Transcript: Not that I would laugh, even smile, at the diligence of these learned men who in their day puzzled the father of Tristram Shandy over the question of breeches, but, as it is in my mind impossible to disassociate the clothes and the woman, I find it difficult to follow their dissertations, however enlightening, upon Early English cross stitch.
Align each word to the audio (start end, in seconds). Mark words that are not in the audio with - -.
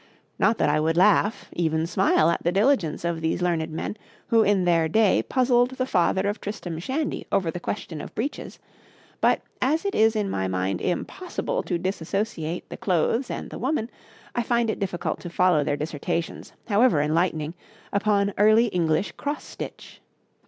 Not 0.39 0.57
that 0.57 0.67
I 0.67 0.79
would 0.79 0.97
laugh, 0.97 1.47
even 1.53 1.85
smile, 1.85 2.31
at 2.31 2.41
the 2.43 2.51
diligence 2.51 3.05
of 3.05 3.21
these 3.21 3.39
learned 3.43 3.69
men 3.69 3.97
who 4.29 4.41
in 4.41 4.65
their 4.65 4.87
day 4.89 5.21
puzzled 5.21 5.77
the 5.77 5.85
father 5.85 6.27
of 6.27 6.41
Tristram 6.41 6.79
Shandy 6.79 7.27
over 7.31 7.51
the 7.51 7.59
question 7.59 8.01
of 8.01 8.15
breeches, 8.15 8.57
but, 9.21 9.43
as 9.61 9.85
it 9.85 9.93
is 9.93 10.15
in 10.15 10.27
my 10.27 10.47
mind 10.47 10.81
impossible 10.81 11.61
to 11.61 11.77
disassociate 11.77 12.67
the 12.69 12.77
clothes 12.77 13.29
and 13.29 13.51
the 13.51 13.59
woman, 13.59 13.91
I 14.33 14.41
find 14.41 14.71
it 14.71 14.79
difficult 14.79 15.19
to 15.19 15.29
follow 15.29 15.63
their 15.63 15.77
dissertations, 15.77 16.53
however 16.67 16.99
enlightening, 16.99 17.53
upon 17.93 18.33
Early 18.39 18.69
English 18.69 19.11
cross 19.11 19.43
stitch. 19.43 20.01